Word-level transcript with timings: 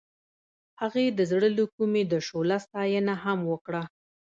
هغې 0.81 1.05
د 1.17 1.19
زړه 1.31 1.49
له 1.57 1.63
کومې 1.75 2.03
د 2.11 2.13
شعله 2.27 2.57
ستاینه 2.65 3.13
هم 3.23 3.39
وکړه. 3.51 3.83